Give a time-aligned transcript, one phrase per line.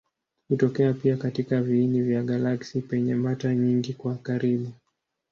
[0.49, 4.71] Hutokea pia katika viini vya galaksi penye mata nyingi kwa karibu.